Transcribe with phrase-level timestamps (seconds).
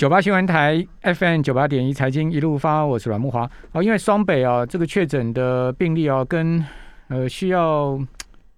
[0.00, 3.42] 九八新闻台 FM 九八点一财经一路发，我是阮木华。
[3.72, 6.64] 哦，因为双北啊，这个确诊的病例啊，跟
[7.08, 8.00] 呃需要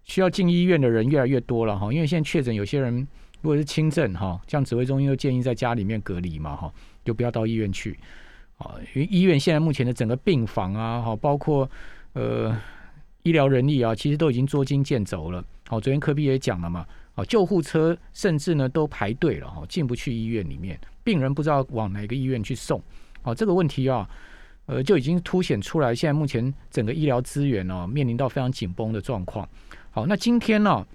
[0.05, 1.93] 需要进医院的人越来越多了哈。
[1.93, 2.97] 因为现在确诊有些人
[3.41, 6.73] 如果是轻症哈，像指挥中心又建议在家里面隔离嘛哈，
[7.05, 7.99] 就不要到医院去。
[8.59, 11.69] 啊，因为医院现在目前的整个病房啊，哈，包括
[12.13, 12.57] 呃
[13.25, 15.45] 医疗人力啊，其实都已经捉襟见肘了。
[15.67, 16.87] 好，昨天科比也讲了嘛，
[17.17, 20.79] 啊，救护车甚至呢都排队了哈，进不去医院里面。
[21.05, 22.83] 病人不知道往哪个医院去送，
[23.23, 24.09] 哦，这个问题啊，
[24.67, 25.95] 呃，就已经凸显出来。
[25.95, 29.49] 现在目前整个医疗资源呢，面临到非常紧绷的状况。
[29.91, 30.87] 好，那今天呢，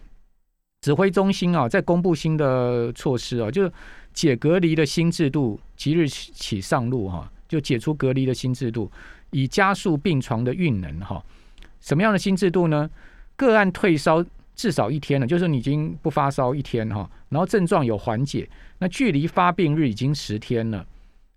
[0.82, 3.72] 指挥中心啊，在公布新的措施啊，就
[4.14, 8.92] 解隔离的新制度，即日起上路哈，就解除隔离的新制度，
[9.32, 11.24] 以加速病床的运能哈。
[11.80, 12.90] 什么样的新制度呢？
[13.36, 14.26] 个案退烧
[14.58, 18.50] 至少一天了，就是你已经不发烧一天哈，然后症状有缓解。
[18.80, 20.86] 那距离发病日已经十天了，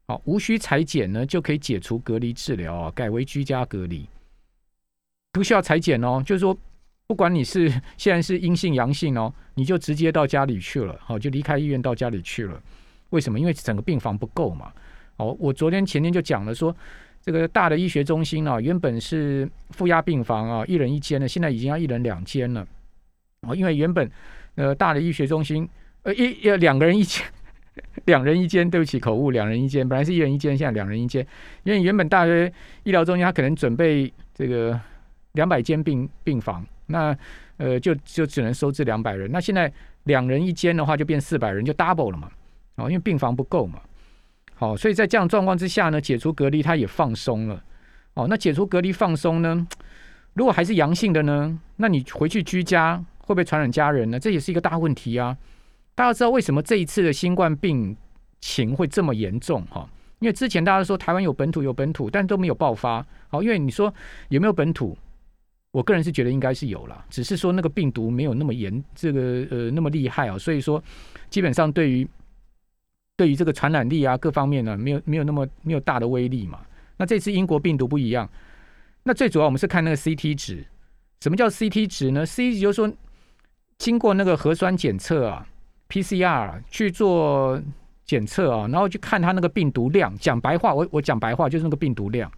[0.08, 4.08] 好，无需裁剪呢，就可以解除隔离治疗啊，改为居家隔离，
[5.32, 6.22] 不需要裁剪哦。
[6.24, 6.56] 就是说，
[7.06, 12.58] 不管你是 现在是阴性阳性哦，你就直接到家里去了，好，就离开医院到家里去了。
[13.10, 13.38] 为什么？
[13.38, 14.72] 因为整个病房不够嘛。
[15.16, 16.74] 哦，我昨天前天就讲了，说
[17.20, 22.66] 这个大的医学中心啊，原本是负压病房啊，一人一间的，现在已经要一人两间了。
[23.46, 24.10] 哦，因为原本
[24.54, 25.68] 呃大的医学中心。
[26.02, 27.22] 呃，一要两个人一间，
[28.06, 31.20] 两人一间，对不起，口误，两人一间，本来是一人一间，现在两人一间，
[31.62, 32.50] 因为原本大约
[32.84, 34.80] 医疗中心他可能准备这个
[35.32, 37.14] 两百间病病房，那
[37.58, 39.70] 呃就就只能收治两百人，那现在
[40.04, 42.30] 两人一间的话就变四百人，就 double 了嘛，
[42.76, 43.78] 哦，因为病房不够嘛，
[44.54, 47.62] 好，所以在这样状况之下呢，解除隔离他也放松了，
[48.14, 49.66] 哦，那解除隔离放松呢，
[50.32, 54.18] 如果还是阳性的呢，那你回去居家会不会传染家人呢？
[54.18, 55.36] 这也是一个大问题啊。
[55.94, 57.96] 大家知道为什么这一次的新冠病
[58.40, 59.88] 情会这么严重哈？
[60.18, 63.06] 因为之前大家说台湾有本土有本土，但都没有爆发。
[63.28, 63.94] 好，因为你说
[64.30, 64.98] 有没有本土？
[65.70, 70.36] 我个人是觉得应该是有了，只是说那个病毒没有那么严，这个呃那么厉害啊。
[70.36, 70.82] 所以说
[71.28, 72.08] 基本上对于
[73.16, 76.58] 对于这个传染力啊各方面呢，没有没有那么没有大的威力嘛。
[76.96, 78.28] 那这次英国病毒不一样，
[79.04, 80.66] 那最主要我们是看那个 CT 值。
[81.20, 82.90] 什么叫 CT 值呢？CT 值就是说
[83.80, 85.44] 经过那个核酸检测啊。
[85.88, 87.60] PCR 去做
[88.04, 90.16] 检测啊，然后去看它那个病毒量。
[90.18, 92.30] 讲白话，我我讲白话就是那个病毒量。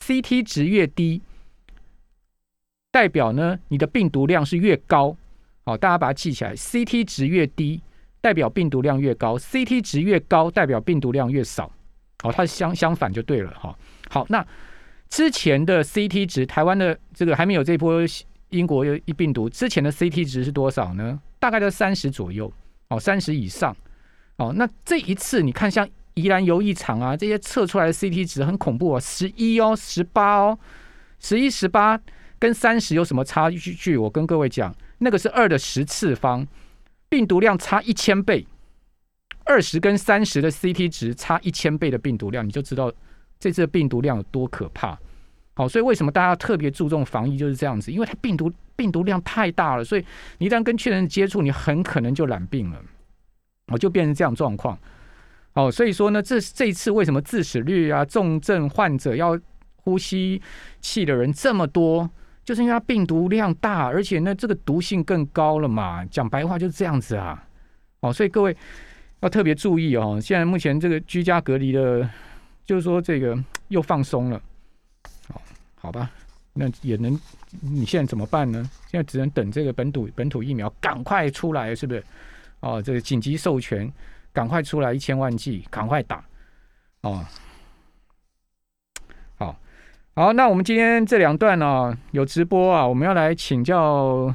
[0.00, 1.22] CT 值越低，
[2.90, 5.16] 代表呢你的病毒量是越高。
[5.64, 6.52] 好，大家把它记起来。
[6.56, 7.80] CT 值越低，
[8.20, 11.70] 代表病毒量越高；CT 值越高，代表病毒量越少。
[12.24, 13.52] 好，它相相反就对了。
[13.52, 14.44] 哈，好，那
[15.10, 18.00] 之前的 CT 值，台湾的这个还没有这波
[18.50, 21.20] 英国一病毒之前的 CT 值是多少呢？
[21.38, 22.52] 大概在三十左右。
[22.88, 23.76] 哦，三十以上，
[24.38, 30.58] 哦，那这一次你看，像宜兰游艺场啊，这些测出来的 CT 值很恐怖啊，十一哦，十八哦，
[31.20, 32.00] 十一、十八
[32.36, 33.96] 跟三十有什么差距？
[33.96, 36.44] 我跟各位讲，那个是二的十次方，
[37.08, 38.44] 病毒量差一千倍，
[39.44, 42.92] 二十跟三十的 CT 值差一千倍的病毒量，你就知道
[43.38, 44.98] 这次的病毒量有多可怕。
[45.54, 48.52] 好，所以为什么大家特别注重防疫就是这样子，因为它病毒。
[48.76, 50.02] 病毒量太大了，所以
[50.38, 52.80] 你一旦跟确诊接触，你很可能就染病了，
[53.70, 54.78] 我就变成这样状况。
[55.52, 59.38] 哦，所以说呢，这这一次为什么致死率啊、重症患者要
[59.76, 60.40] 呼吸
[60.80, 62.08] 器的人这么多，
[62.42, 66.02] 就是因为它病毒量大，而且呢，这个毒性更高了嘛。
[66.06, 67.46] 讲白话就是这样子啊。
[68.00, 68.56] 哦，所以各位
[69.20, 70.18] 要特别注意哦。
[70.18, 72.08] 现在目前这个居家隔离的，
[72.64, 74.40] 就是说这个又放松了。
[75.80, 76.10] 好，吧。
[76.52, 77.18] 那也能，
[77.60, 78.68] 你现在怎么办呢？
[78.90, 82.04] 现在只能等这个本土本土疫苗赶快出来，是不是？
[82.58, 83.90] 哦，这个紧急授权，
[84.32, 86.22] 赶快出来一千万剂，赶快打。
[87.02, 87.24] 哦，
[89.38, 89.56] 好，
[90.14, 94.34] 好，那我们今天这两段呢有直播啊，我们要来请教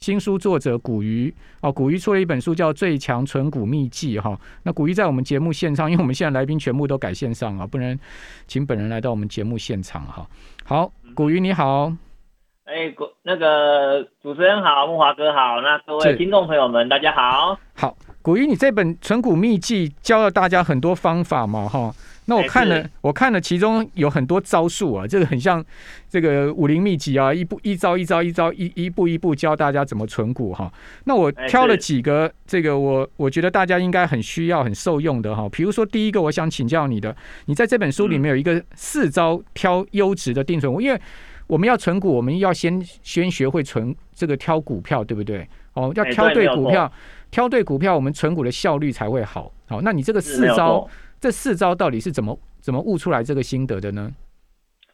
[0.00, 4.38] 新书作者古鱼哦，古鱼出了一本书叫《最强存股秘籍》哈。
[4.62, 7.98] 那古鱼在我们节目线上，因为我们现在来宾全部都改线上啊，不能
[8.46, 10.26] 请本人来到我们节目现场哈。
[10.64, 10.92] 好。
[11.14, 11.92] 古鱼你好，
[12.64, 17.58] 哎，古那个主持人好，木华哥好，那各位听众朋友们大家好。
[17.74, 17.96] 好，
[18.28, 21.90] 古于，你这本《存股秘籍》教了大家很多方法嘛，哈。
[22.26, 25.64] 那我看了，我看了，其中有很多招数啊，这个很像
[26.10, 30.70] 这个武林秘籍啊，一步一招一招一招一一步一步教大家怎么存股哈。
[31.04, 35.48] 那我挑了几个，这个我我觉得大家应该很需要、很受用的哈。
[35.48, 37.16] 比如说第一个，我想请教你的，
[37.46, 41.00] 你在这本书里面有一个四招挑优质的定存股，因为
[41.46, 45.48] 我们要存股，我们要先先学会存这个挑股票，对不对？
[45.72, 46.92] 哦，要挑对股票，
[47.30, 49.52] 挑对股票，我们存股的效率才会好。
[49.68, 50.88] 好，那你这个四招，
[51.20, 54.10] 这四招到底是怎么怎么悟出来这个心得的呢？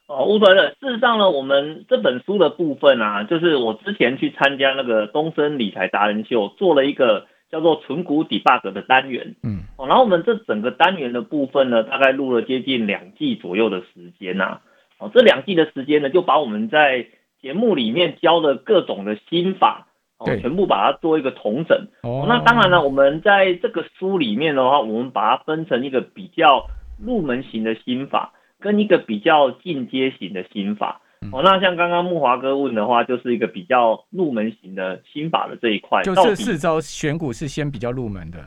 [0.06, 0.70] 哦，悟出来了。
[0.81, 9.34] 事实上呢，我们这本书的部分啊，就是我之前去参加那个东森理财达人秀，做了一个叫做存股 debug 的单元。
[9.42, 14.60] 嗯，哦，然后我们这整个单元的部分呢，大概录了接近两季左右的时间呐。
[14.98, 17.06] 哦，这两季的时间呢，就把我们在
[17.40, 19.87] 节目里面教的各种的心法，
[20.32, 21.87] 哦，全部把它做一个统整。
[22.03, 26.67] 哦，那当然了，我们在这个书里面的话，我们把它分成一个比较
[27.03, 31.00] 入门型的心法，跟一个比较进阶型的心法。
[31.32, 36.03] 哦，那像刚刚木华哥问的话，就是一个比较入门型的心法的这一块。
[36.03, 38.38] 就这四招选股是先比较入门的。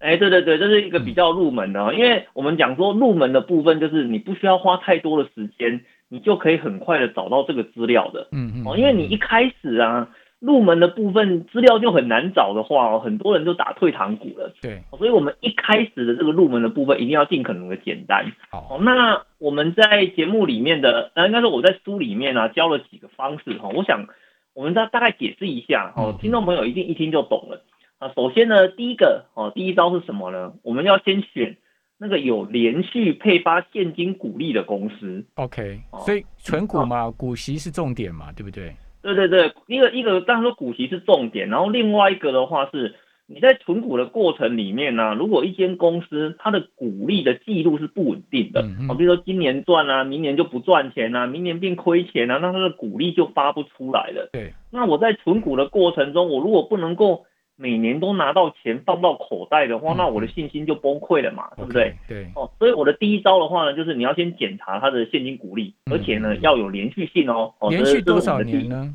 [0.00, 8.28] 哎，对对对，这是一个比较入门的，因为我们讲说入门的部分，就是你不需要花太多的时间，你就可以很快的找到这个资料的。
[8.32, 8.62] 嗯嗯。
[8.64, 10.08] 哦，因为你一开始啊，
[10.40, 14.52] 入门的部分资料就很难找的话哦，很多人就打退堂鼓了。
[14.62, 14.82] 对。
[14.96, 18.32] 所以我们一开始的这个入门的部分，一定要尽可能的简单。
[18.50, 18.78] 好。
[18.80, 24.06] 那我们在节目里面的，呃，应该说我在书里面呢教了几个方式哈，我想
[24.54, 27.64] 我们再大概解释一下哦，听众朋友一定一听就懂了。
[27.98, 30.52] 啊，首先呢，第一个哦，第一招是什么呢？
[30.62, 31.56] 我们要先选
[31.98, 35.26] 那个有连续配发现金股利的公司。
[35.34, 38.72] OK，所以存股嘛，股息是重点嘛，对不对？
[39.02, 42.94] 对对对，一个一个，当然说股息是重点，然后另外一个的话是，
[43.26, 54.28] 你在存股的过程里面呢，如果一间公司它的股利的记录是不稳定的，哦，比如说今年赚啊，明年就不赚钱啊，明年变亏钱啊，那它的股利就发不出来了。
[54.32, 57.26] 对，那我在存股的过程中，我如果不能够
[57.60, 61.92] 每年都拿到钱放到口袋的话，那我的信心就崩溃了嘛，对不对？
[62.06, 62.24] 对。
[62.36, 67.52] 哦，所以我的第一招的话呢，就是你要先检查它的现金股利，而且呢要有连续性哦。
[67.68, 68.94] 连续多少年呢？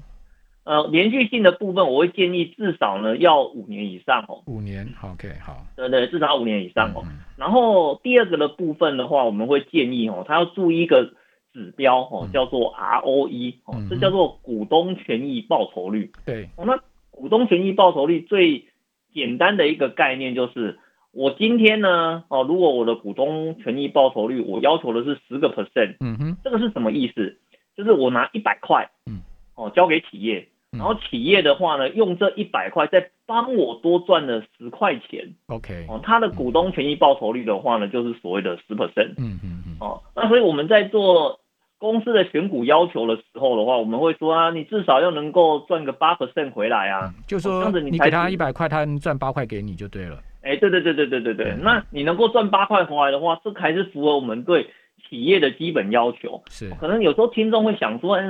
[0.63, 4.41] 呃，连续性的部分我会建议至少呢要五年以上哦。
[4.45, 5.57] 五年，OK，好。
[5.75, 7.03] 对对，至少五年以上哦。
[7.35, 11.11] 然后第二个的部分的话，我们会建议哦，它要注意一个
[11.51, 16.09] 指标哦，叫做 ROE 哦，这叫做股东权益报酬率。
[16.25, 16.47] 对。
[16.57, 16.79] 那
[17.23, 18.65] 股东权益报酬率最
[19.13, 20.77] 简单的一个概念就是，
[21.13, 27.37] 我今天呢，哦，如果我的股东权益报酬率我要求的是十个 percent，嗯哼，这个是什么意思？
[27.77, 29.21] 就是我拿一百块，嗯，
[29.55, 41.39] 哦，交给企业，然后企业的话呢，用这一百块再帮我多赚了十块钱，OK，哦，它的股东权益报酬率的话呢，就是所谓的十 percent，嗯嗯嗯，哦，那所以我们在做。
[41.83, 50.17] 公司的选股要求的时候的话，我们会说啊，你至少要能够赚个八 percent 回来啊，就说这样子你给他一百块，他能赚八块给你就对了。
[50.43, 54.69] 哎，对对对对对对对，那你能够赚八块回来的话，这还是符合我们对
[55.09, 56.41] 企业的基本要求。
[56.49, 58.25] 是，可能有时候听众会想说，哎，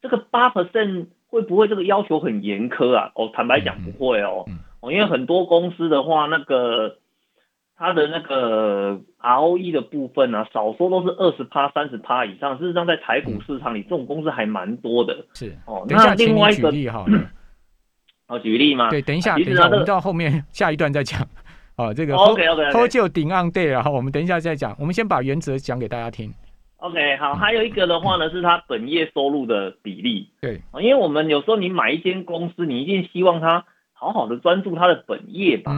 [0.00, 3.10] 这个八 percent 会不会这个要求很严苛啊？
[3.16, 4.44] 哦，坦白讲不会哦，
[4.78, 6.98] 哦，因为很多公司的话，那个。
[7.84, 12.56] 它的那个 ROE 的部分呢，少说都是二十趴、三十趴以上。
[12.58, 15.26] 事实上，在台股市场里，这种公司还蛮多的。
[15.34, 17.04] 是哦，那另外一个举例哈，
[18.26, 18.88] 哦，举例嘛？
[18.88, 21.20] 对，等一下，等一下，我们到后面下一段再讲。
[21.76, 24.74] 哦，这个 OK OK OK，就顶 on day，然后我们等一下再讲。
[24.80, 26.32] 我们先把原则讲给大家听。
[26.78, 30.30] OK，好，还有一个的话呢，是它本业收入的比例。
[30.40, 35.72] 对，因为我们有时候你买一间公司，你一定希望它好好的专注它的本业吧，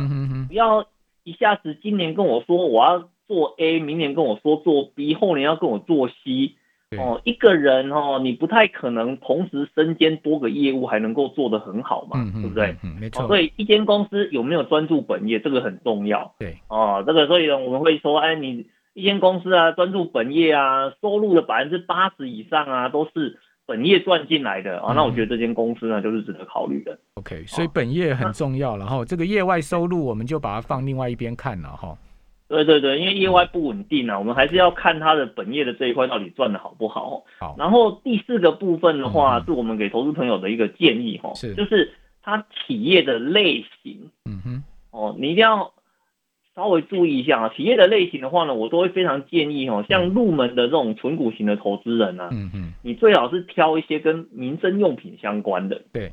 [0.47, 0.87] 不要。
[1.27, 6.55] 一下子今年跟我说我要做 A，明年跟我说做 B，后年要跟我做 C，
[6.97, 12.77] 哦，一个人哦，你不太可能同时身兼多个业务还能够做得很好嘛，对不对？
[12.85, 13.27] 嗯，没错。
[13.27, 16.33] 所以一间公司有没有专注本业，这个很重要。
[16.39, 23.41] 对，哦，这个所以呢，我们会说，哎，你一间公司啊，专注本业啊，收入的百分之八十以上啊，都是。
[23.67, 26.97] 本业赚进来的啊，那我觉得这间公司呢就是值得考虑的。
[27.15, 31.99] OK，所以本业很重要，然后这个业外收入我们就把它放另外一边看了哈。
[32.49, 37.25] 对对对，因为业外不稳定啊，我们还是要看它的本业的这一块到底赚的好不好。
[37.39, 41.93] 好，然后第四个部分的话，是我们给投资朋友的一个建议哈，是就是
[42.23, 44.11] 它企业的类型。
[44.25, 45.73] 嗯哼，哦，你一定要。
[46.57, 55.83] 稍微注意一下啊，企业的类型的话呢，我都会非常建议哦，像入门的这种纯股型的投资人呢，嗯嗯，你最好是挑一些跟民生用品相关的。
[55.93, 56.13] 对，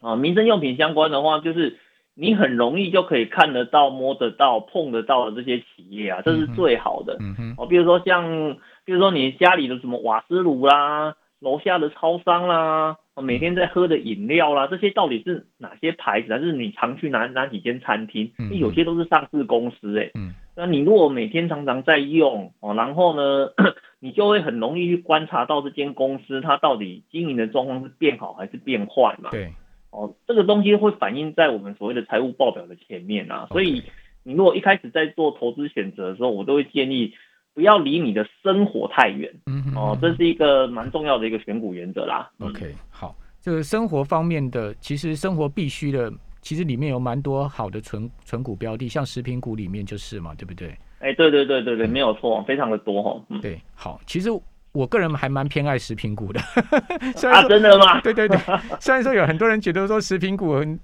[0.00, 1.78] 啊，民生用品相关的话，就是
[2.14, 7.16] 你很容易就可以看得到、摸得到、碰得到的这些企业啊，这是最好的。
[7.20, 11.14] 嗯哼，哦，比如说像，比如说你家里的什么瓦斯炉啦。
[11.42, 16.32] 楼下的超商啦，每天在喝的饮料啦，这些到底是哪些牌子？
[16.32, 18.32] 还是你常去哪哪几间餐厅？
[18.50, 20.10] 有些都是上市公司哎。
[20.14, 20.32] 嗯。
[20.54, 23.50] 那你如果每天常常在用哦，然后呢，
[24.00, 29.30] 你就会很容易去观察到这间公司它到底经营的状况是变好还是变坏嘛？
[29.30, 29.52] 对。
[29.90, 33.46] 哦，这个东西会反映在我们所谓的财务报表的前面啊。
[33.50, 33.82] 所以
[34.22, 37.12] 你如果一开始在做投资选择的时候，我都会建议
[37.54, 39.32] 不要离你的生活太远。
[39.46, 42.30] 嗯哦，这是一个蛮重要的一个选股原则啦。
[42.38, 50.76] OK，好，这个生活方面的，其实生活必须的，其实里面有蛮多好的存存股标的，像食品股里面就是嘛，对不对？
[51.00, 53.20] 哎，对对对对对，没有错，非常的多哈。
[53.40, 54.28] 对，好，其实。
[54.74, 56.40] 我个人还蛮偏爱食品股的，
[57.28, 58.00] 啊，真的吗？
[58.00, 58.38] 对 对对，
[58.80, 60.80] 虽然说有很多人觉得说食品股很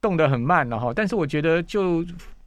[0.00, 2.04] 动得很慢了哈，但是我觉得就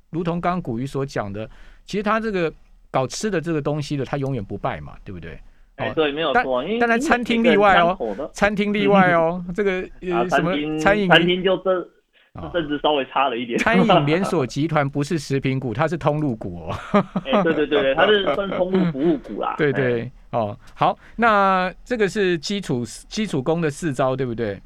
[0.09, 1.49] 如同刚刚古鱼所讲的，
[1.85, 2.53] 其实它这个
[2.93, 5.37] 搞吃的这个东西的，他永远不败嘛，对不对？
[5.77, 6.63] 哎，对，没有错。
[6.79, 7.97] 当然餐厅例外哦，
[8.31, 11.89] 餐厅例外哦， 这个呃什么餐饮餐厅就这。
[12.51, 13.59] 甚至稍微差了一点。
[13.59, 16.75] 餐饮连锁集团不是食品股，它是通路股哦。
[17.31, 19.53] 哎，对对对对，它是算通路服务股 啦。
[19.55, 24.59] 对对哦，好，那这个是基础基础工的四招，对不对？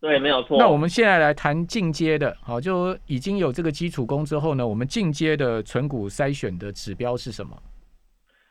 [0.00, 0.56] 对，没有错。
[0.60, 7.60] 那我们现在来谈进阶的，好，就已经有这个基础工之后呢，我们进阶的存股筛选的指标是什么？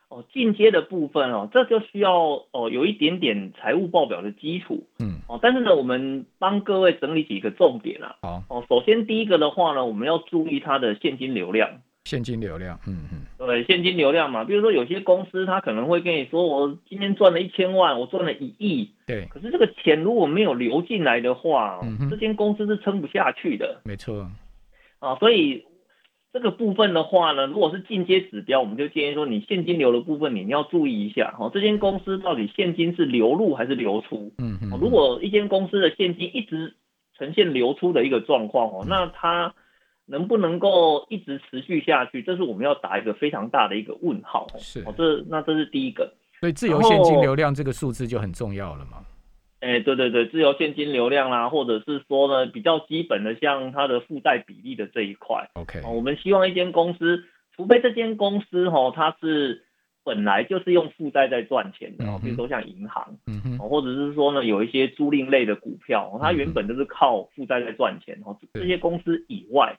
[0.08, 8.16] 哦，进阶的部分哦，这就需要哦有一点点财务报表的基础，嗯，哦，但是呢，我们帮各位整理几个重点啊。
[8.22, 11.68] 好，哦，首先第一个的话呢，我们要注意它的现金流量。
[12.04, 23.82] 现金流量，嗯嗯，对，现金流量嘛，比如说有些公司它可能会跟你说，我今天赚了一千万，我赚了一亿，对，可是这个钱如果没有流进来的话，这间公司是撑不下去的。
[23.84, 24.26] 没错，
[25.00, 25.62] 啊，所以。
[26.38, 34.32] 这个部分的话呢，如果是进阶指标，我们就建议说，你现金流的部分你要注意一下哦，这间公司到底现金是流入还是流出？
[34.38, 34.70] 嗯嗯。
[34.80, 36.74] 如果一间公司的现金一直
[37.18, 39.52] 呈现流出的一个状况哦，那它
[40.06, 42.22] 能不能够一直持续下去？
[42.22, 44.46] 这是我们要打一个非常大的一个问号。
[44.58, 46.14] 是哦，这那这是第一个。
[46.38, 48.98] 所以自由现金流量这个数字就很重要了嘛。
[49.60, 55.50] 哎，对对对，自由现金流量啦，或者是说呢，比较基本的，像它的负债比例的这一块。
[55.54, 57.24] OK，我们希望一间公司，
[57.56, 59.64] 除非这间公司哈，它是
[60.04, 68.38] 本来就是用负债在赚钱的哦，比如说像银行，嗯哼，或者是说呢，有一些租赁类的股票，它原本就是靠负债在赚钱哦。
[68.54, 69.76] 这些公司以外，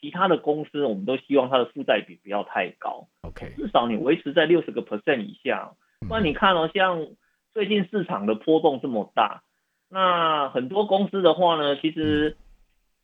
[0.00, 3.06] 其他的公司，我们都希望它的负债比不要太高。
[3.20, 5.72] OK，至少你维持在六十个 percent 以下，
[6.08, 7.06] 不然你看哦，像。
[7.54, 9.42] 最近市场的波动这么大，
[9.88, 12.36] 那很多公司的话呢，其实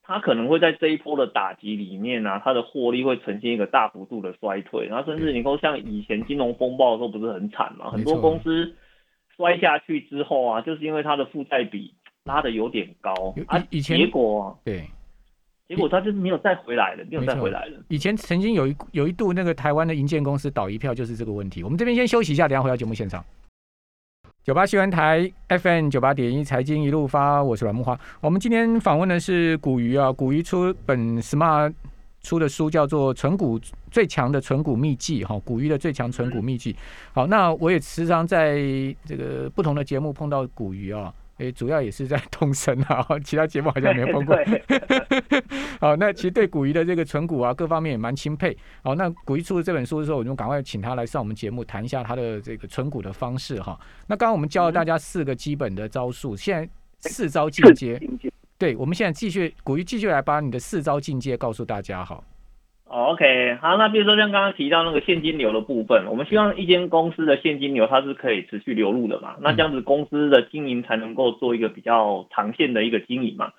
[0.02, 8.74] 它可能会在这一波的打击里面啊，它的获利会呈现一个大幅度的衰退，然后甚至你说像以前金融风暴的时候不是很惨嘛，很多公司
[9.36, 13.12] 摔下去之后啊，就是因为它的负债比拉的有点高
[13.46, 14.84] 啊，以前结果对，
[15.66, 17.82] 结果他就是没有再回来了，没有再回来了。
[17.88, 21.62] 以前曾经有一有一度那个台湾的银建公司倒一票就是这个问题。
[21.64, 23.24] 我们这边先休息一下，等下回到节目现场。
[24.44, 27.98] 九八新闻台 FM 九八点一财经一路发，我是阮木花。
[28.20, 31.72] 我们今天访问的是古鱼啊，古鱼出本 Smart
[32.20, 33.58] 出的书叫做《存股
[33.90, 36.76] 最强的存股秘籍》哈，古鱼的最强存股秘籍。
[37.14, 38.58] 好，那我也时常在
[39.06, 41.10] 这个不同的节目碰到古鱼啊。
[41.38, 44.36] 诶，主要也是在 通神啊，其他节目好像没有碰过。
[45.80, 48.56] 好，那其实对古鱼的这个存股啊，各方面也蛮钦佩。
[48.82, 53.78] 好，那古鱼出了这本书的时候，我就赶快请他来上我们节目，谈一下他的这个存股的方式哈。
[54.06, 58.00] 那刚刚我们教了大家四个基本的招数，现在四招进阶。
[58.56, 62.22] 对，我们现在继续，古鱼继续来把你的四招进阶告诉大家哈。
[62.86, 73.52] OK，好，那比如说像刚刚提到那个现金流的部分，我们希望一间公司的现金流它是可以持续流入的嘛，那这样子公司的经营才能够做一个比较长线的一个经营嘛。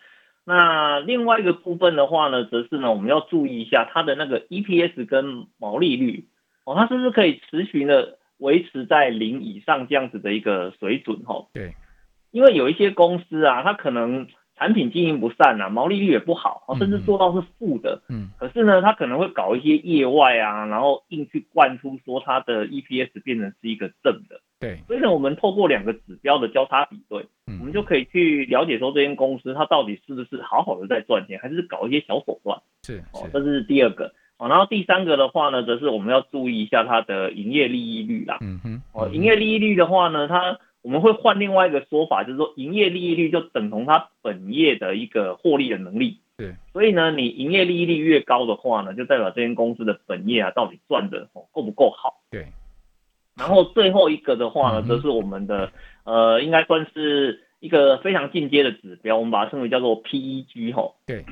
[0.45, 6.25] 那另外一个部分的话呢，则是呢我们要注意一下它的那个 EPS 跟毛利率
[6.63, 11.47] 哦，它是不是可以持续的维持在零以上这样子的一个水准哦？
[11.51, 11.73] 对，
[12.31, 14.27] 因为有一些公司啊，它可能。
[14.57, 18.01] 产品经营不善啊，毛利率也不好啊，甚至做到是负的。
[18.07, 24.39] 嗯，可是呢，他可能会搞一些业外啊，然后硬去灌出说他的 EPS 变成是一个正的。
[24.59, 27.25] 对，所以呢，我们透过两个指标的交叉比对，
[27.59, 32.57] 我们就可以去了解说这间公司它到底是不是好好的在赚钱，还是搞一些小手段。
[32.83, 34.13] 是，哦，这是第二个。
[34.37, 38.37] 哦，然后第三个的话呢，则是我们要注意一下它的营业利益率啦。
[38.41, 40.57] 嗯哼，哦，营业利益率的话呢，它。
[40.85, 46.19] 我们会换另外一个说法，就是说营业利益率就等同它本业的一个获利的能力。
[46.37, 52.21] 对，所以呢，你营业利益率越高的话呢，就代表这间公司的本业啊到底赚的够不够好。
[52.29, 52.45] 对。
[53.35, 55.71] 然后最后一个的话呢，则是我们的
[56.03, 60.93] 呃，应该算是一个非常进阶的指标，我们把它称为叫做 PEG 哈。
[61.07, 61.25] 对。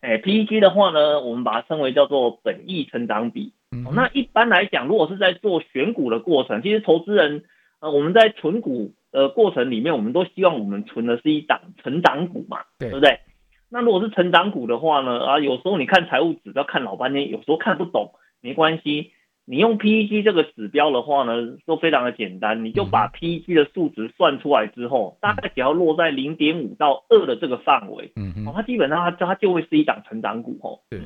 [0.00, 3.52] 哎，PEG 的话呢，我们把它称为叫做本益成长比。
[3.72, 3.82] 嗯。
[3.96, 7.42] 那一般来讲，如果是在做选股的过程，其实投资人。
[7.80, 13.20] 呃，我们在存股的过程里面，我们都希望我们存的是一档成长股嘛，对不对？
[13.68, 15.18] 那如果是成长股的话呢？
[15.18, 19.12] 啊，有时候你看财务指标看老半天，有时候看不懂，没关系。
[19.48, 30.80] 你用 PEG 这个指标的话呢，都非常的简单，你就把 PEG 的数值算出来之后，大概只要落在零点五到二的这个范围，嗯嗯，它基本上它它就会是一档成长股哦。
[30.90, 31.00] 对，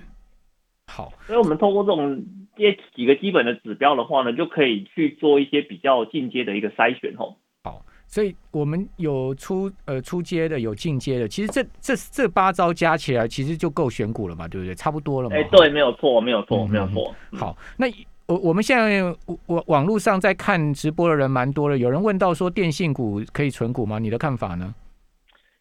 [0.86, 2.24] 好，所以我们透过这种
[2.60, 7.34] 这几个基本的指标的话呢，就可以去做一些比较进阶的一个筛选哦。
[7.64, 11.28] 好所以我们有出呃出阶的，有进阶的。
[11.28, 14.74] 其实这这这八招加起来，其实就够选股了嘛，对不对？
[14.74, 15.36] 差不多了嘛。
[15.36, 17.14] 哎，对，没有错，没有错，没有错。
[17.32, 17.86] 好，那
[18.26, 19.02] 我我们现在
[19.46, 23.98] 网网络上在看直播的人蛮多的，有人问到说电信股可以存股吗？
[23.98, 24.74] 你的看法呢？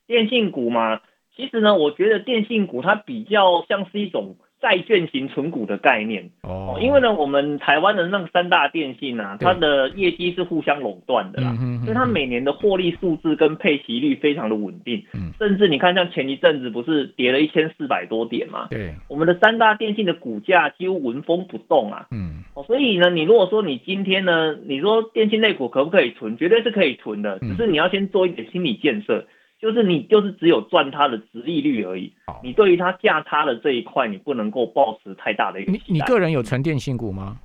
[0.08, 1.00] 电信股嘛，
[1.36, 4.36] 其实呢，我觉得电信股它比较像是一种。
[4.62, 6.30] 债券型存股的概念。
[6.44, 15.04] 哦，因为呢，我们台湾的那三大电信啊，它的业绩是互相垄断的啦，所以它每年的获利数字跟配息率非常的稳定，
[15.38, 29.26] 甚至你看像前一阵子不是跌了一千四百多点嘛，对，我们的三大电信的股价几乎纹风不动啊，嗯，哦，所以呢，你如果说你今天呢，你说电信类股可不可以存，绝对是可以存的，只是你要先做一点心理建设。
[29.60, 37.38] 就是你就是只有赚它的值利率而已，你对于它价差的这一块，你不能够抱持太大的一个你你个人有存电信股吗？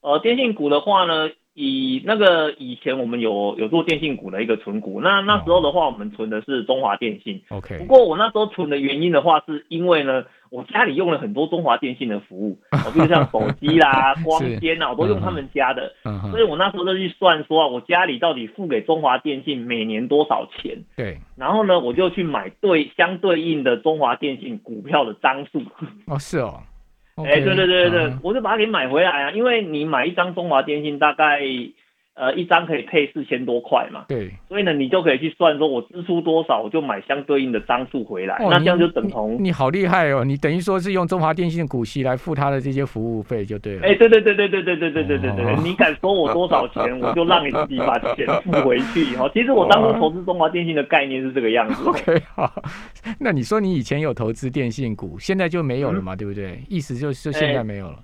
[0.00, 1.30] 呃，电信股的话呢？
[1.60, 7.42] 以那个以前我们有有做电信股的一个存股，那那时候的话，我们存的是中华电信。
[7.50, 7.78] OK。
[7.78, 12.58] 不过我那时候存的原因的话，是因为呢，我家里用了很多中华电信的服务，
[12.94, 15.92] 比如像手机啦、 光纤啊，我都用他们家的。
[16.30, 20.78] 所以我那时候就去算说，啊我家里到底付给中华电信每年多少钱？
[20.96, 21.18] 对。
[21.36, 25.62] 然后呢，我就去买对相对应的中华电信股票的张数。
[26.06, 26.62] 哦，是哦。
[27.24, 31.40] 哎，对对对对对，我就把它给买回来啊，因为你买一张中华电信大概。
[32.14, 34.04] 呃，一张可以配四千多块嘛？
[34.08, 39.36] 对，所以呢，你就可以去算，说我支出多少，我就买相对应的张数回来，那这样就等同。
[39.40, 40.22] 你好厉害哦！
[40.24, 43.86] 你等于说是用中华电信的股息来付他的这些服务费就对了。
[43.86, 49.04] 哎，对对对对对对对对对对对， 你敢收我多少钱，我就让你自己把钱付回去。
[49.16, 51.88] 哈，其实我当初投资中华电信的概念是这个样子。
[51.88, 52.52] OK， 好，
[53.18, 56.14] 那你说你以前有投资电信股，现在就没有了嘛？
[56.16, 56.60] 对不对？
[56.68, 57.98] 意思就是现在没有了。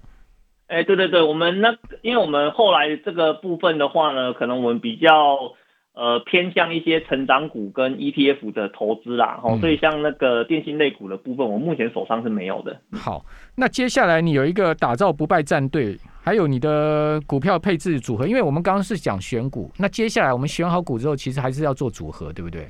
[0.69, 5.55] 哎，对对对，我们那，因为我们后来这个部分的话呢，可能我们比较
[5.95, 12.77] 呃偏向一些成长股跟 ETF 的投资啦，哦，所以像那个电信类股的部分，我目前手上是没有的。
[12.93, 13.25] 好，
[13.57, 22.69] 那接下来你有一个打造不败战队，还有你的股票配置组合，因为我们刚刚是讲选股，那接下来我们选好股之后，其实还是要做组合，对不对？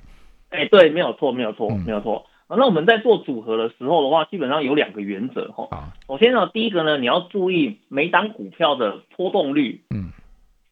[0.50, 2.24] 哎，对，没有错，没有错，没有错。
[2.48, 5.66] 啊，那我们在做组合的时候的话，基本上有两个原则哈。
[5.72, 9.82] 啊，首先呢，第一个呢，你要注意每档股票的波动率。
[9.90, 10.12] 嗯。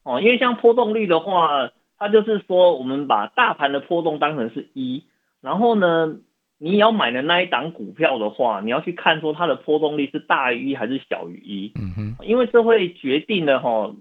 [0.05, 5.03] 哦，因为像波动率的话，它就是说，我们把大盘的波动当成是一，
[5.41, 6.15] 然后呢，
[6.59, 11.73] 你要买的那一档股票的话，你要去看说它的波动率是大于一还是小于一。
[11.75, 12.25] 嗯哼。
[12.25, 13.93] 因为这会决定了哈，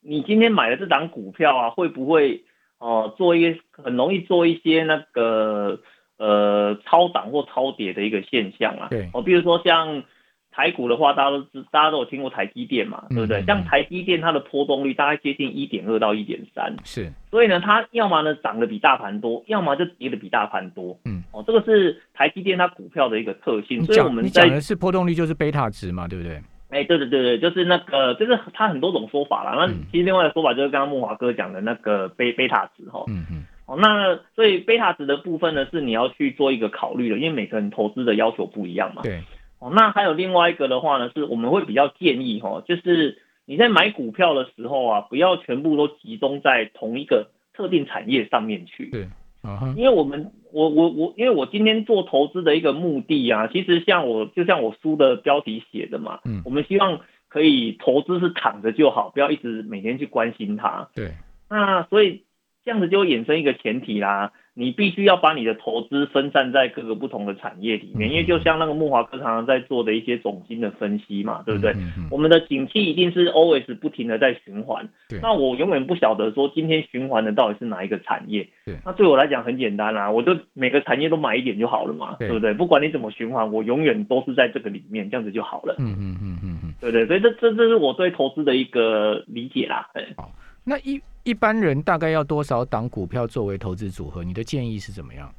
[0.00, 2.44] 你今天买的这档股票啊，会不会
[2.78, 5.82] 哦做一些很容易做一些那个。
[6.18, 8.88] 呃，超涨或超跌的一个现象啊。
[8.90, 10.02] 对，哦，比如说像
[10.50, 13.40] 台股的话，大家都知，大家都有听过台积电嘛，对不对？
[13.44, 17.12] 像台积电它的波动率大概接近一点二到一点三，是。
[17.30, 20.98] 所以呢，它要么呢涨得比大盘多，要么就跌得比大盘多。
[21.04, 23.84] 嗯，哦，这个是台积电它股票的一个特性。
[23.84, 26.42] 所以我们你讲的是波动率就是贝塔值嘛，对不对？
[26.70, 29.54] 哎，对对对对，就是那个，就是它很多种说法啦。
[29.54, 33.04] 那其实另外的说法就是刚刚木华哥讲的那个贝贝塔值哈。
[33.06, 33.44] 嗯嗯。
[33.68, 39.02] 哦，那所以贝塔值的部分呢，是你要去做一个考虑的，因为每个人投资的要求不一样嘛。
[39.02, 39.22] 对。
[39.58, 48.86] 哦，那还有另外一个的话呢，是我们会比较建议哈，就是你在买股票的时候啊，不要全部都集中在同一个特定产业上面去。
[48.86, 49.06] 对。
[49.42, 60.88] 啊因为我们我我我，因为我今天做投资的一个目的啊，其实像我就像我书的标题写的嘛，嗯，我们希望可以投资是躺着就好，不要一直每天去关心它。
[60.94, 61.12] 对。
[61.50, 62.22] 那所以。
[62.68, 71.72] 这样子就衍生一个前提啦，你必须要把你的投资分散在各个不同的产业里面，因为就像那个木华哥常常在做的一些总金的分析嘛，对不对？
[72.10, 74.86] 我们的景气一定是 always 不停的在循环，
[75.22, 78.46] 那我永远不晓得说今天循环的到底是哪一个产业。
[78.84, 82.52] 那对我来讲很简单啦，我就每个产业都买一点就好了嘛，对不对？
[82.52, 85.74] 不管你怎么循环，我永远都是在这个里面，这样子就好了。
[85.78, 89.88] 嗯嗯嗯嗯嗯，对对，所以这这这是我对投资的一个理解啦。
[90.18, 90.30] 好，
[90.68, 91.00] 那一。
[91.24, 94.24] 一般人大概要多少档股票作为投资组合？
[94.24, 95.30] 你的建议是怎么样？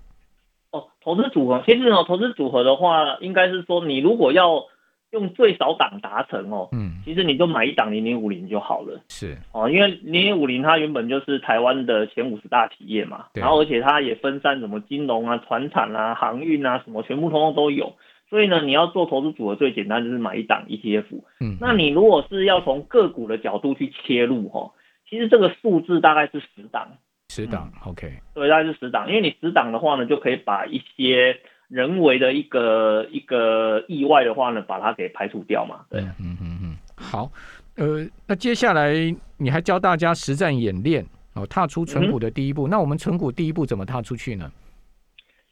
[0.72, 4.66] 哦，投资组合其实哦，投资组合的话，应该是说你如果要
[5.10, 9.02] 用最少档达成哦，嗯，其实你就买一档零零五零就好了。
[9.10, 17.94] 是哦，因为零零五零它原本就是台湾的前五十大企业嘛，然后而且它也分散什么金融啊、船产啊、航运啊什么，全部通通都有。
[18.30, 21.06] 所以呢，你要做投资组合最简单就是买一档 ETF。
[21.40, 24.70] 嗯，那你如果是要从个股的角度去切入哈，
[25.10, 26.88] 其实这个数字大概是十档。
[27.32, 35.86] 十档，OK，对，大概是十档，因为你十档的话呢，就可以把一些人为的一个一个意外的话呢，把它给排除掉嘛。
[35.92, 37.32] 对，嗯嗯嗯，好，
[37.76, 38.94] 呃，那接下来
[39.38, 42.68] 你还教大家实战演练哦，踏出存股的第一步。
[42.68, 44.52] 那我们存股第一步怎么踏出去呢？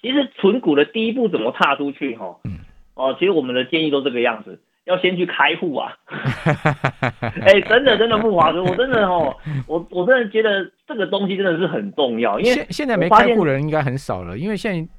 [0.02, 2.16] 其实存股的第一步怎么踏出去？
[2.16, 2.58] 哈，嗯，
[2.96, 4.60] 哦，其实我们的建议都这个样子。
[4.88, 5.94] 要先去开户啊！
[7.42, 9.36] 哎，真的真的不划算，我真的哦，
[9.68, 14.90] 我我真的觉得这个东西真的是很重要，因为现现在没开户的人应该很少了，因为现在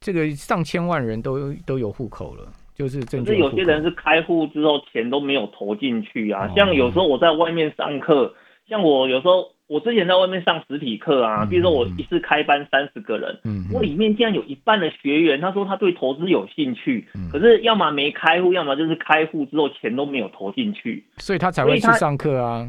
[0.00, 8.32] 这个上千万人都都有户口了，就是证是有些人是开户之后钱都没有投进去啊，像有时候我在外面上课，
[8.68, 9.55] 像我有时候。
[9.68, 13.36] 我之前在外面上实体课啊，比如说我一次开班三十个人，
[13.72, 22.68] 我里面竟然有一半的学员，他说他对投资有兴趣，可是要么没开户，要么就是开户之后钱都没有投进去，所以他才会去上课啊。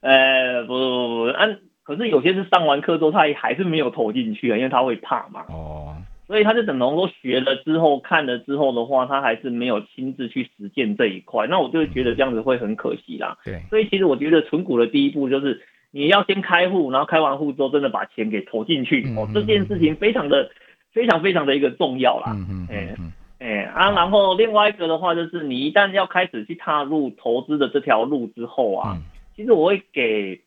[0.00, 5.46] 呃，不不不，按可是有些是上完课之后他也还是没有投进去啊，因为他会怕嘛。
[5.48, 13.38] 哦，所以他就等同说学了之后看了之后的话，他还是没有亲自去实践这一块，那我就会觉得这样子会很可惜啦。
[13.46, 15.58] 对，所以其实我觉得存股的第一步就是。
[15.94, 20.50] 你要先开户，然后开完户之后，真的把钱给投进去哦，这件事情非常的、
[20.90, 22.32] 非常、非常的一个重要啦。
[22.34, 22.96] 嗯嗯，哎
[23.38, 28.98] 哎啊，然后另外一个的话，就是你一旦要开始去踏入投资的这条路之后啊，
[29.36, 30.40] 其实我会给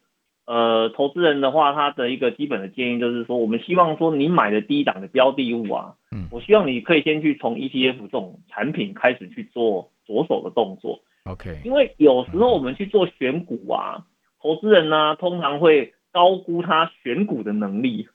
[0.45, 10.99] 呃投资人的话，他的一个基本的建议就是说，我们希望说你买的第一档的标的物啊，嗯，我希望你可以先去从 ETF 这种产品开始去做着手的动作。
[11.23, 14.03] OK，因为有时候我们去做选股啊。
[14.41, 18.07] 投资人呢，通常会高估他选股的能力，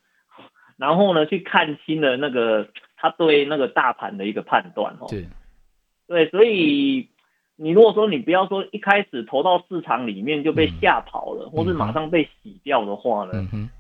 [0.76, 5.06] 然后呢，去看清了那个他对那个大盘的一个判断哦。
[5.08, 5.26] 对，
[6.06, 7.08] 对，所以
[7.56, 13.32] 你如果说你不要说一开始投到市场里面就被吓跑了，或是马上被洗掉的话呢，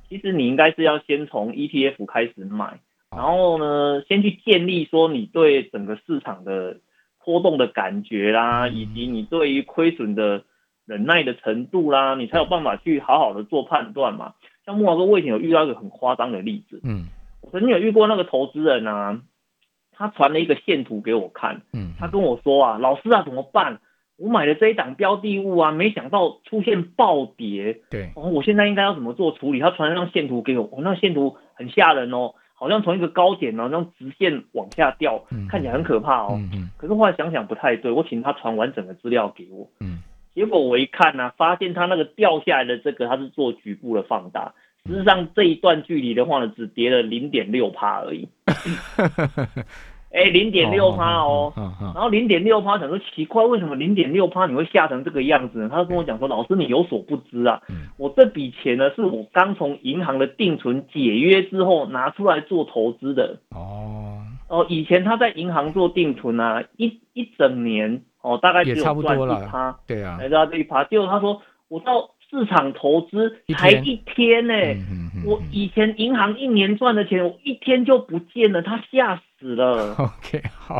[0.08, 6.80] 其实你应该是要先从 ETF 开始买，然后呢，先去建立说你对整个市场的
[7.24, 10.44] 波动的感觉啦，以及你对于亏损的。
[10.86, 14.34] 忍耐的程度啦，你才有办法去好好的做判断嘛。
[14.64, 17.06] 像木华哥，我以前有遇到一个很夸张的例子，嗯，
[17.40, 19.20] 我曾经有遇过那个投资人啊，
[19.90, 23.80] 他传了一个线图给我看，嗯，他跟我说啊，老师啊，怎么办？
[24.18, 29.58] 我买的这一档标的物啊，没想到出现暴跌，对，哦，我现在应该要怎么做处理？
[29.58, 40.01] 他传了张线图给我，我那线图很吓人哦，好像从一个高点呢，像直线往下掉，看起来很可怕哦，嗯，可是后来想想不太对，我请他传完整的资料给我，嗯。
[40.34, 44.54] 结果我一看呢，发现它那个掉下来的这个，它是做局部的放大。
[44.86, 48.28] 事实上这一段距离的话呢，只跌了零点六趴而已。
[50.12, 51.52] 哎，零点六趴哦。
[51.56, 55.68] 然后零点六趴，想说奇怪，为什么零点六趴你会吓成这个样子呢？
[55.70, 57.62] 他跟我讲说，老师你有所不知啊，
[57.96, 63.38] 我这笔钱呢是我刚从银行的定存解约之后拿出来做投资的。
[63.50, 64.20] 哦。
[64.48, 68.02] 哦，以前他在银行做定存啊，一一整年。
[68.22, 70.82] 哦，大概只有赚一趴，对啊，来到这一趴。
[70.84, 74.54] 结果他说，我到市场投资才一天呢，
[75.26, 79.94] 我以前银行一年赚的钱，我一天就不见了，他吓死了。
[79.98, 80.78] OK，好，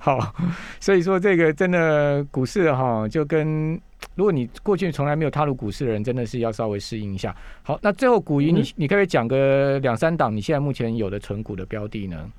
[0.00, 0.34] 好，
[0.80, 3.78] 所以说这个真的股市哈，就跟
[4.14, 7.34] 如果你过去从来没有踏入股市的人，真的是要稍微适应一下。
[7.62, 12.30] 好，那最后古云，你你可以讲个两三档，你现在目前有的存股的标的呢？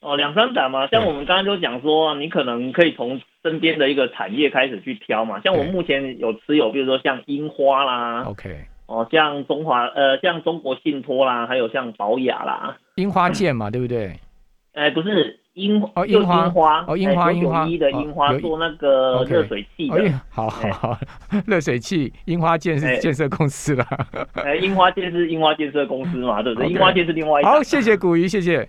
[0.00, 5.40] 哦，两三档嘛，像我们刚刚就讲说，你可能可以从身边的一个产业开始去挑嘛。
[5.40, 8.56] 像我目前有持有，比如说像樱花啦，OK，
[8.86, 14.18] 哦，像中华呃，像中国信托啦，还有像宝雅啦，樱花剑嘛，对不对？
[14.72, 15.40] 哎，不是。
[15.54, 20.98] 樱哦，樱花哦，樱花樱花一的樱花做那个热水器的，好好好，
[21.48, 23.84] 热水器樱花建是建设公司了。
[24.34, 26.68] 哎，樱花建是樱花建设公司嘛，对不对？
[26.68, 27.44] 樱花建是另外一。
[27.44, 28.68] 好，谢谢古鱼，谢谢。